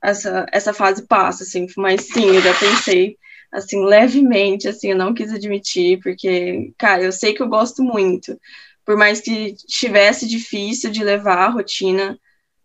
essa, 0.01 0.45
essa 0.51 0.73
fase 0.73 1.05
passa, 1.07 1.43
assim, 1.43 1.67
mas 1.77 2.01
sim, 2.07 2.25
eu 2.25 2.41
já 2.41 2.53
pensei, 2.53 3.17
assim, 3.51 3.83
levemente, 3.85 4.67
assim, 4.67 4.91
eu 4.91 4.97
não 4.97 5.13
quis 5.13 5.31
admitir, 5.31 5.99
porque, 6.01 6.73
cara, 6.77 7.03
eu 7.03 7.11
sei 7.11 7.33
que 7.33 7.41
eu 7.41 7.47
gosto 7.47 7.83
muito, 7.83 8.39
por 8.85 8.97
mais 8.97 9.21
que 9.21 9.55
estivesse 9.67 10.27
difícil 10.27 10.91
de 10.91 11.03
levar 11.03 11.37
a 11.37 11.49
rotina, 11.49 12.19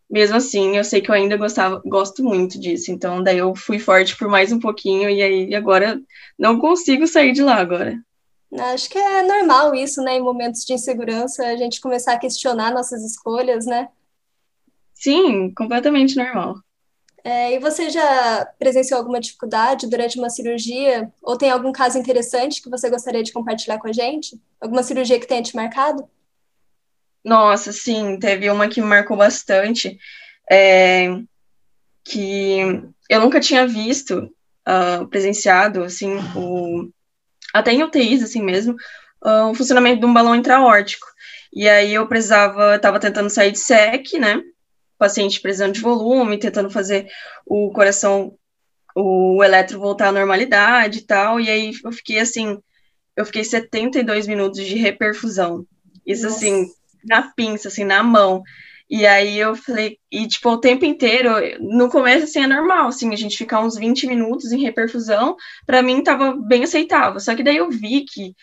mesmo 0.09 0.37
assim, 0.37 0.77
eu 0.77 0.85
sei 0.85 1.01
que 1.01 1.11
eu 1.11 1.15
ainda 1.15 1.37
gostava, 1.37 1.83
gosto 1.85 2.23
muito 2.23 2.59
disso, 2.61 2.91
então 2.91 3.23
daí 3.23 3.39
eu 3.39 3.55
fui 3.55 3.79
forte 3.79 4.17
por 4.17 4.29
mais 4.29 4.53
um 4.53 4.61
pouquinho, 4.61 5.11
e 5.11 5.23
aí 5.23 5.55
agora 5.55 6.01
não 6.39 6.59
consigo 6.59 7.07
sair 7.07 7.33
de 7.33 7.43
lá 7.43 7.57
agora. 7.57 7.99
Acho 8.59 8.89
que 8.89 8.97
é 8.97 9.23
normal 9.25 9.75
isso, 9.75 10.01
né, 10.03 10.17
em 10.17 10.23
momentos 10.23 10.65
de 10.65 10.73
insegurança, 10.73 11.45
a 11.45 11.57
gente 11.57 11.81
começar 11.81 12.15
a 12.15 12.19
questionar 12.19 12.73
nossas 12.73 13.05
escolhas, 13.05 13.67
né? 13.67 13.89
Sim, 14.95 15.53
completamente 15.53 16.17
normal. 16.17 16.57
É, 17.27 17.55
e 17.55 17.59
você 17.59 17.91
já 17.91 18.47
presenciou 18.57 18.99
alguma 18.99 19.19
dificuldade 19.19 19.91
durante 19.91 20.17
uma 20.17 20.31
cirurgia? 20.31 21.13
Ou 21.21 21.37
tem 21.37 21.51
algum 21.51 21.73
caso 21.73 21.99
interessante 21.99 22.63
que 22.63 22.71
você 22.71 22.89
gostaria 22.89 23.21
de 23.21 23.33
compartilhar 23.33 23.79
com 23.79 23.89
a 23.89 23.93
gente? 23.93 24.41
Alguma 24.61 24.85
cirurgia 24.85 25.19
que 25.19 25.27
tenha 25.27 25.43
te 25.43 25.57
marcado? 25.57 26.09
Nossa, 27.25 27.73
sim, 27.73 28.17
teve 28.21 28.49
uma 28.49 28.69
que 28.69 28.81
me 28.81 28.87
marcou 28.87 29.17
bastante, 29.17 29.99
é, 30.49 31.09
que 32.05 32.61
eu 33.11 33.21
nunca 33.21 33.41
tinha 33.41 33.67
visto, 33.67 34.33
uh, 34.65 35.05
presenciado, 35.09 35.83
assim, 35.83 36.15
o, 36.37 36.89
até 37.53 37.73
em 37.73 37.83
UTIs, 37.83 38.23
assim 38.23 38.41
mesmo, 38.41 38.77
uh, 39.25 39.51
o 39.51 39.55
funcionamento 39.57 39.99
de 39.99 40.07
um 40.07 40.15
balão 40.15 40.37
intraórtico. 40.37 41.09
E 41.53 41.69
aí 41.69 41.93
eu 41.93 42.07
precisava, 42.07 42.77
estava 42.77 43.01
tentando 43.01 43.29
sair 43.31 43.51
de 43.51 43.59
SEC, 43.59 44.17
né, 44.17 44.41
paciente 44.99 45.41
precisando 45.41 45.73
de 45.73 45.81
volume, 45.81 46.39
tentando 46.39 46.71
fazer 46.71 47.07
o 47.45 47.71
coração, 47.73 48.35
o 48.95 49.43
eletro 49.43 49.79
voltar 49.79 50.09
à 50.09 50.13
normalidade 50.13 51.01
e 51.01 51.03
tal, 51.03 51.41
e 51.41 51.51
aí 51.51 51.73
eu 51.85 51.93
fiquei 51.93 52.19
assim, 52.19 52.59
eu 53.17 53.25
fiquei 53.25 53.45
72 53.45 54.27
minutos 54.27 54.65
de 54.65 54.77
reperfusão. 54.77 55.67
Isso 56.07 56.25
Nossa. 56.25 56.37
assim, 56.37 56.67
na 57.05 57.23
pinça, 57.33 57.69
assim, 57.69 57.85
na 57.85 58.03
mão. 58.03 58.43
E 58.89 59.05
aí 59.05 59.37
eu 59.39 59.57
falei, 59.57 59.99
e 60.13 60.29
tipo, 60.29 60.49
o 60.49 60.61
tempo 60.61 60.85
inteiro, 60.85 61.31
no 61.61 61.91
começo, 61.91 62.25
assim, 62.25 62.41
é 62.41 62.47
normal, 62.47 62.89
assim, 62.89 63.13
a 63.13 63.17
gente 63.17 63.37
ficar 63.37 63.61
uns 63.61 63.77
20 63.77 64.07
minutos 64.07 64.53
em 64.53 64.63
reperfusão, 64.63 65.37
para 65.67 65.83
mim 65.83 66.03
tava 66.03 66.37
bem 66.37 66.63
aceitável. 66.63 67.19
Só 67.19 67.35
que 67.35 67.43
daí 67.43 67.57
eu 67.57 67.69
vi 67.69 68.05
que 68.05 68.35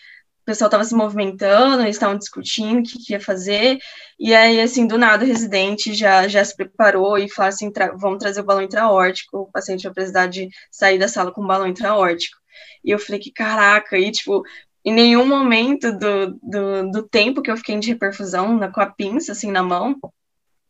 o 0.44 0.46
pessoal 0.46 0.68
estava 0.68 0.84
se 0.84 0.94
movimentando, 0.94 1.82
eles 1.82 1.96
estavam 1.96 2.18
discutindo 2.18 2.80
o 2.80 2.82
que, 2.82 2.98
que, 2.98 3.12
ia 3.14 3.20
fazer, 3.20 3.78
e 4.18 4.34
aí, 4.34 4.60
assim, 4.60 4.86
do 4.86 4.98
nada, 4.98 5.24
o 5.24 5.26
residente 5.26 5.94
já, 5.94 6.28
já 6.28 6.44
se 6.44 6.54
preparou 6.54 7.16
e 7.16 7.30
falou 7.30 7.48
assim, 7.48 7.72
tra 7.72 7.92
vamos 7.96 8.18
trazer 8.18 8.42
o 8.42 8.44
balão 8.44 8.62
intraórtico, 8.62 9.38
o 9.38 9.50
paciente 9.50 9.84
vai 9.84 9.94
precisar 9.94 10.26
de 10.26 10.50
sair 10.70 10.98
da 10.98 11.08
sala 11.08 11.32
com 11.32 11.42
o 11.42 11.46
balão 11.46 11.66
intraórtico. 11.66 12.36
E 12.84 12.90
eu 12.90 12.98
falei 12.98 13.18
que, 13.18 13.32
caraca, 13.32 13.98
e, 13.98 14.10
tipo, 14.12 14.42
em 14.84 14.92
nenhum 14.92 15.26
momento 15.26 15.90
do, 15.92 16.38
do, 16.42 16.90
do 16.90 17.08
tempo 17.08 17.40
que 17.40 17.50
eu 17.50 17.56
fiquei 17.56 17.78
de 17.78 17.88
reperfusão, 17.88 18.54
na, 18.58 18.70
com 18.70 18.82
a 18.82 18.86
pinça, 18.86 19.32
assim, 19.32 19.50
na 19.50 19.62
mão, 19.62 19.98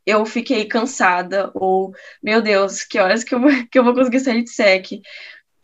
eu 0.07 0.25
fiquei 0.25 0.67
cansada, 0.67 1.51
ou, 1.53 1.93
meu 2.23 2.41
Deus, 2.41 2.85
que 2.85 3.01
horas 3.01 3.25
que 3.25 3.35
eu, 3.35 3.41
que 3.71 3.77
eu 3.79 3.83
vou 3.83 3.95
conseguir 3.95 4.21
sair 4.21 4.45
de 4.45 4.51
SEC? 4.51 5.01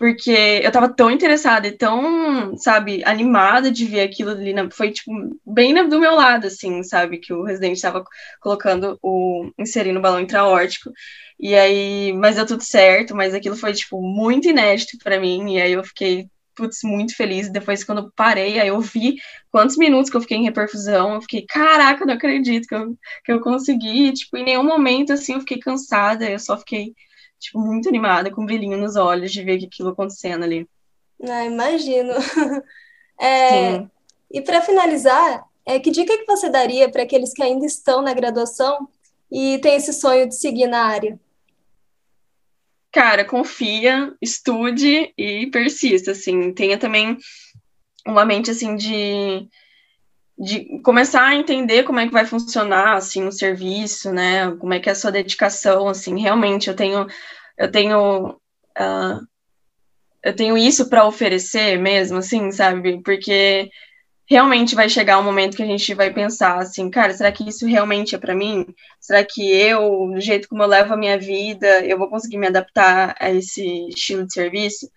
Porque 0.01 0.63
eu 0.65 0.73
tava 0.73 0.89
tão 0.89 1.11
interessada 1.11 1.69
e 1.69 1.77
tão, 1.77 2.57
sabe, 2.57 3.05
animada 3.05 3.71
de 3.71 3.85
ver 3.85 4.01
aquilo 4.01 4.31
ali, 4.31 4.55
na, 4.55 4.71
foi, 4.71 4.93
tipo, 4.93 5.13
bem 5.47 5.75
do 5.91 6.01
meu 6.01 6.15
lado, 6.15 6.47
assim, 6.47 6.83
sabe, 6.83 7.19
que 7.19 7.35
o 7.35 7.43
residente 7.45 7.83
tava 7.83 8.03
colocando 8.41 8.99
o, 9.03 9.51
inserindo 9.59 9.99
o 9.99 10.03
balão 10.03 10.19
intraórtico, 10.19 10.91
e 11.39 11.55
aí, 11.55 12.15
mas 12.15 12.37
deu 12.37 12.47
tudo 12.47 12.65
certo, 12.65 13.15
mas 13.15 13.35
aquilo 13.35 13.55
foi, 13.55 13.75
tipo, 13.75 14.01
muito 14.01 14.49
inédito 14.49 14.97
para 15.05 15.21
mim, 15.21 15.57
e 15.57 15.61
aí 15.61 15.73
eu 15.73 15.85
fiquei, 15.85 16.29
putz, 16.57 16.79
muito 16.83 17.15
feliz, 17.15 17.51
depois 17.53 17.85
quando 17.85 18.11
parei, 18.17 18.59
aí 18.59 18.69
eu 18.69 18.81
vi 18.81 19.17
quantos 19.51 19.77
minutos 19.77 20.11
que 20.11 20.17
eu 20.17 20.23
fiquei 20.23 20.39
em 20.39 20.45
reperfusão, 20.45 21.13
eu 21.13 21.21
fiquei, 21.21 21.45
caraca, 21.47 22.07
não 22.07 22.15
acredito 22.15 22.67
que 22.67 22.75
eu, 22.75 22.97
que 23.23 23.33
eu 23.33 23.41
consegui, 23.43 24.15
tipo, 24.15 24.39
em 24.39 24.45
nenhum 24.45 24.65
momento, 24.65 25.13
assim, 25.13 25.35
eu 25.35 25.41
fiquei 25.41 25.59
cansada, 25.59 26.25
eu 26.31 26.39
só 26.39 26.57
fiquei 26.57 26.95
tipo, 27.41 27.59
muito 27.59 27.89
animada, 27.89 28.31
com 28.31 28.43
um 28.43 28.47
brilhinho 28.47 28.77
nos 28.79 28.95
olhos 28.95 29.33
de 29.33 29.43
ver 29.43 29.65
aquilo 29.65 29.89
acontecendo 29.89 30.45
ali. 30.45 30.69
Ah, 31.29 31.45
imagino. 31.45 32.13
É, 33.23 33.87
e 34.33 34.41
para 34.41 34.63
finalizar, 34.63 35.45
é, 35.67 35.79
que 35.79 35.91
dica 35.91 36.17
que 36.17 36.25
você 36.25 36.49
daria 36.49 36.91
para 36.91 37.03
aqueles 37.03 37.35
que 37.35 37.43
ainda 37.43 37.67
estão 37.67 38.01
na 38.01 38.15
graduação 38.15 38.89
e 39.31 39.59
têm 39.59 39.75
esse 39.75 39.93
sonho 39.93 40.27
de 40.27 40.35
seguir 40.37 40.67
na 40.67 40.87
área? 40.87 41.21
Cara, 42.91 43.25
confia, 43.27 44.13
estude 44.23 45.13
e 45.19 45.47
persista, 45.49 46.13
assim. 46.13 46.53
Tenha 46.55 46.79
também 46.79 47.19
uma 48.07 48.25
mente, 48.25 48.51
assim, 48.51 48.75
de 48.75 49.47
de 50.41 50.81
começar 50.83 51.27
a 51.27 51.35
entender 51.35 51.83
como 51.85 52.01
é 52.01 52.07
que 52.07 52.13
vai 52.13 52.25
funcionar 52.25 52.97
assim 52.97 53.27
o 53.27 53.33
serviço, 53.33 54.11
né? 54.11 54.51
Como 54.57 54.73
é 54.73 54.81
que 54.81 54.89
é 54.89 54.93
a 54.93 54.95
sua 54.95 55.13
dedicação, 55.13 55.87
assim, 55.87 56.19
realmente 56.21 56.69
eu 56.69 56.75
tenho 56.75 57.07
eu 57.59 57.71
tenho 57.71 58.31
uh, 58.31 59.21
eu 60.23 60.35
tenho 60.35 60.57
isso 60.57 60.89
para 60.89 61.07
oferecer 61.07 61.79
mesmo, 61.79 62.19
assim, 62.19 62.51
sabe? 62.53 63.03
Porque 63.03 63.71
realmente 64.29 64.75
vai 64.75 64.89
chegar 64.89 65.19
um 65.19 65.25
momento 65.25 65.57
que 65.57 65.63
a 65.63 65.67
gente 65.67 65.93
vai 65.95 66.13
pensar 66.13 66.59
assim, 66.59 66.91
cara, 66.91 67.13
será 67.13 67.33
que 67.33 67.49
isso 67.49 67.67
realmente 67.67 68.15
é 68.15 68.19
para 68.19 68.35
mim? 68.35 68.67
Será 69.01 69.25
que 69.25 69.43
eu, 69.43 70.09
do 70.15 70.21
jeito 70.21 70.49
como 70.49 70.63
eu 70.63 70.69
levo 70.69 70.95
a 70.95 70.97
minha 70.97 71.19
vida, 71.19 71.85
eu 71.85 71.99
vou 71.99 72.09
conseguir 72.09 72.39
me 72.39 72.47
adaptar 72.47 73.15
a 73.21 73.31
esse 73.31 73.89
estilo 73.89 74.27
de 74.27 74.33
serviço, 74.33 74.91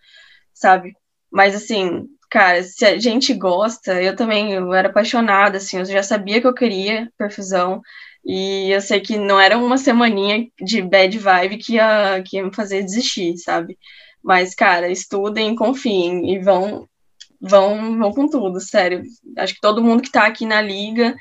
sabe? 0.54 0.94
Mas 1.32 1.56
assim, 1.56 2.08
Cara, 2.34 2.64
se 2.64 2.84
a 2.84 2.98
gente 3.00 3.32
gosta, 3.36 4.02
eu 4.02 4.16
também, 4.16 4.54
eu 4.54 4.74
era 4.74 4.90
apaixonada, 4.90 5.58
assim, 5.58 5.78
eu 5.78 5.86
já 5.86 6.02
sabia 6.02 6.42
que 6.42 6.48
eu 6.48 6.54
queria 6.54 7.08
perfusão, 7.16 7.80
e 8.26 8.72
eu 8.72 8.82
sei 8.82 9.02
que 9.02 9.18
não 9.20 9.40
era 9.40 9.56
uma 9.56 9.78
semaninha 9.78 10.48
de 10.60 10.82
bad 10.82 11.16
vibe 11.16 11.58
que 11.60 11.74
ia, 11.74 12.24
que 12.26 12.38
ia 12.38 12.44
me 12.44 12.52
fazer 12.56 12.82
desistir, 12.82 13.38
sabe? 13.38 13.78
Mas, 14.24 14.56
cara, 14.56 14.90
estudem, 14.90 15.56
confiem 15.56 16.34
e 16.34 16.40
vão, 16.40 16.88
vão, 17.40 18.00
vão 18.00 18.12
com 18.12 18.28
tudo, 18.28 18.60
sério. 18.60 19.04
Acho 19.38 19.54
que 19.54 19.62
todo 19.62 19.84
mundo 19.84 20.02
que 20.02 20.12
tá 20.12 20.26
aqui 20.26 20.44
na 20.44 20.60
liga, 20.60 21.14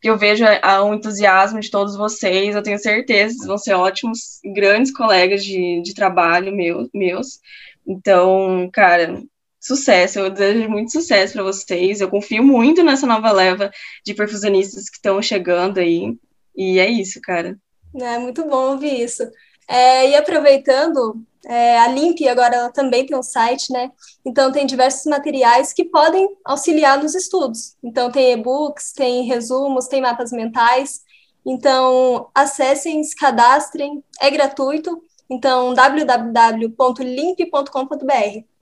que 0.00 0.10
eu 0.10 0.18
vejo 0.18 0.44
o 0.44 0.94
entusiasmo 0.94 1.60
de 1.60 1.70
todos 1.70 1.96
vocês, 1.96 2.56
eu 2.56 2.62
tenho 2.62 2.78
certeza, 2.80 3.46
vão 3.46 3.56
ser 3.56 3.74
ótimos, 3.74 4.40
grandes 4.52 4.92
colegas 4.92 5.44
de, 5.44 5.80
de 5.82 5.94
trabalho 5.94 6.52
meu, 6.52 6.90
meus. 6.92 7.38
Então, 7.86 8.68
cara, 8.72 9.22
sucesso. 9.66 10.18
Eu 10.18 10.30
desejo 10.30 10.68
muito 10.68 10.92
sucesso 10.92 11.34
para 11.34 11.42
vocês. 11.42 12.00
Eu 12.00 12.08
confio 12.08 12.42
muito 12.42 12.82
nessa 12.82 13.06
nova 13.06 13.32
leva 13.32 13.70
de 14.04 14.14
perfusionistas 14.14 14.88
que 14.88 14.96
estão 14.96 15.20
chegando 15.20 15.78
aí. 15.78 16.16
E 16.56 16.78
é 16.78 16.88
isso, 16.88 17.20
cara. 17.20 17.58
É 17.94 18.18
muito 18.18 18.44
bom 18.44 18.72
ouvir 18.72 19.00
isso. 19.00 19.22
É, 19.68 20.10
e 20.10 20.14
aproveitando, 20.14 21.20
é, 21.44 21.78
a 21.78 21.88
Limp 21.88 22.18
agora 22.30 22.70
também 22.72 23.04
tem 23.04 23.16
um 23.16 23.22
site, 23.22 23.72
né? 23.72 23.90
Então 24.24 24.52
tem 24.52 24.66
diversos 24.66 25.04
materiais 25.06 25.72
que 25.72 25.84
podem 25.84 26.28
auxiliar 26.44 27.02
nos 27.02 27.14
estudos. 27.14 27.76
Então 27.82 28.10
tem 28.10 28.32
e-books, 28.32 28.92
tem 28.92 29.24
resumos, 29.24 29.88
tem 29.88 30.00
mapas 30.00 30.30
mentais. 30.32 31.00
Então 31.44 32.28
acessem, 32.34 33.02
se 33.02 33.16
cadastrem, 33.16 34.02
é 34.20 34.30
gratuito. 34.30 35.02
Então 35.28 35.74
www.limp.com.br. 35.74 38.55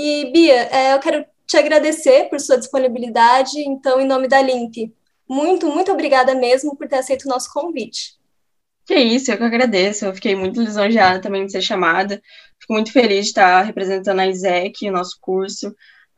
E, 0.00 0.30
Bia, 0.30 0.68
é, 0.70 0.94
eu 0.94 1.00
quero 1.00 1.26
te 1.44 1.56
agradecer 1.56 2.28
por 2.30 2.38
sua 2.38 2.56
disponibilidade. 2.56 3.58
Então, 3.58 4.00
em 4.00 4.06
nome 4.06 4.28
da 4.28 4.40
Limp, 4.40 4.92
muito, 5.28 5.66
muito 5.66 5.90
obrigada 5.90 6.36
mesmo 6.36 6.76
por 6.76 6.86
ter 6.86 6.98
aceito 6.98 7.24
o 7.24 7.28
nosso 7.28 7.52
convite. 7.52 8.16
Que 8.86 8.94
isso, 8.94 9.32
eu 9.32 9.36
que 9.36 9.42
agradeço. 9.42 10.04
Eu 10.04 10.14
fiquei 10.14 10.36
muito 10.36 10.62
lisonjeada 10.62 11.20
também 11.20 11.44
de 11.44 11.50
ser 11.50 11.62
chamada. 11.62 12.22
Fico 12.60 12.74
muito 12.74 12.92
feliz 12.92 13.24
de 13.24 13.30
estar 13.30 13.62
representando 13.62 14.20
a 14.20 14.28
ISEC, 14.28 14.88
o 14.88 14.92
nosso 14.92 15.18
curso. 15.20 15.70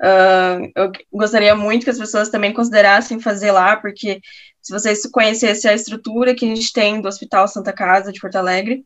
Uh, 0.03 0.71
eu 0.77 0.93
gostaria 1.11 1.55
muito 1.55 1.85
que 1.85 1.91
as 1.91 1.99
pessoas 1.99 2.29
também 2.29 2.53
considerassem 2.53 3.19
fazer 3.19 3.51
lá, 3.51 3.77
porque 3.77 4.21
se 4.61 4.75
vocês 4.75 5.01
conhecessem 5.11 5.71
a 5.71 5.75
estrutura 5.75 6.35
que 6.35 6.45
a 6.45 6.55
gente 6.55 6.71
tem 6.71 7.01
do 7.01 7.09
Hospital 7.09 7.49
Santa 7.49 7.73
Casa 7.73 8.13
de 8.13 8.21
Porto 8.21 8.37
Alegre, 8.37 8.85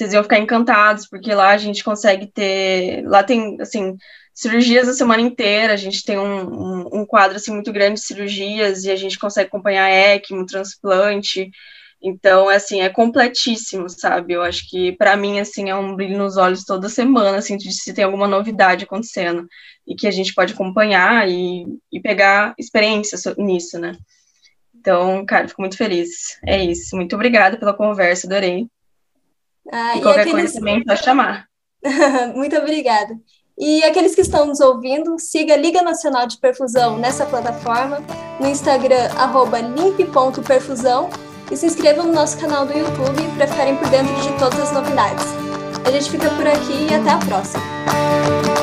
vocês 0.00 0.14
iam 0.14 0.22
ficar 0.22 0.38
encantados, 0.38 1.06
porque 1.06 1.34
lá 1.34 1.50
a 1.50 1.58
gente 1.58 1.84
consegue 1.84 2.26
ter. 2.26 3.02
Lá 3.06 3.22
tem, 3.22 3.60
assim, 3.60 3.96
cirurgias 4.34 4.88
a 4.88 4.94
semana 4.94 5.20
inteira, 5.20 5.74
a 5.74 5.76
gente 5.76 6.02
tem 6.04 6.18
um, 6.18 6.40
um, 6.40 7.00
um 7.00 7.06
quadro, 7.06 7.36
assim, 7.36 7.52
muito 7.52 7.72
grande 7.72 8.00
de 8.00 8.06
cirurgias, 8.06 8.84
e 8.84 8.90
a 8.90 8.96
gente 8.96 9.18
consegue 9.18 9.48
acompanhar 9.48 9.90
ECMO, 9.90 10.46
transplante. 10.46 11.50
Então, 12.02 12.48
assim, 12.48 12.80
é 12.80 12.88
completíssimo, 12.88 13.88
sabe? 13.90 14.32
Eu 14.32 14.42
acho 14.42 14.68
que 14.70 14.92
para 14.92 15.16
mim 15.16 15.38
assim 15.38 15.68
é 15.68 15.74
um 15.76 15.94
brilho 15.94 16.16
nos 16.16 16.38
olhos 16.38 16.64
toda 16.64 16.88
semana, 16.88 17.38
assim, 17.38 17.58
de 17.58 17.70
se 17.72 17.92
tem 17.92 18.04
alguma 18.04 18.26
novidade 18.26 18.84
acontecendo 18.84 19.46
e 19.86 19.94
que 19.94 20.06
a 20.06 20.10
gente 20.10 20.34
pode 20.34 20.54
acompanhar 20.54 21.28
e, 21.28 21.66
e 21.92 22.00
pegar 22.00 22.54
experiência 22.58 23.18
nisso, 23.36 23.78
né? 23.78 23.92
Então, 24.74 25.26
cara, 25.26 25.46
fico 25.48 25.60
muito 25.60 25.76
feliz. 25.76 26.38
É 26.46 26.64
isso. 26.64 26.96
Muito 26.96 27.14
obrigada 27.14 27.58
pela 27.58 27.74
conversa, 27.74 28.26
adorei. 28.26 28.66
Ah, 29.70 29.96
e 29.96 30.00
qualquer 30.00 30.26
e 30.26 30.30
aqueles... 30.30 30.52
coisa 30.52 30.58
também 30.58 30.84
pode 30.84 31.02
chamar. 31.02 31.46
muito 32.34 32.56
obrigada. 32.56 33.14
E 33.58 33.84
aqueles 33.84 34.14
que 34.14 34.22
estão 34.22 34.46
nos 34.46 34.58
ouvindo, 34.58 35.18
siga 35.18 35.52
a 35.52 35.56
Liga 35.56 35.82
Nacional 35.82 36.26
de 36.26 36.38
Perfusão 36.38 36.96
nessa 36.98 37.26
plataforma, 37.26 37.98
no 38.40 38.48
Instagram, 38.48 39.10
limpe.perfusão 39.76 41.10
e 41.50 41.56
se 41.56 41.66
inscrevam 41.66 42.06
no 42.06 42.12
nosso 42.14 42.38
canal 42.38 42.64
do 42.64 42.72
YouTube 42.72 43.22
para 43.36 43.46
ficarem 43.46 43.76
por 43.76 43.88
dentro 43.90 44.14
de 44.22 44.38
todas 44.38 44.60
as 44.60 44.72
novidades. 44.72 45.26
A 45.84 45.90
gente 45.90 46.10
fica 46.10 46.30
por 46.30 46.46
aqui 46.46 46.86
e 46.90 46.94
até 46.94 47.10
a 47.10 47.18
próxima! 47.18 48.59